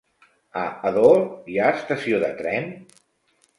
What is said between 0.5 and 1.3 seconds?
A Ador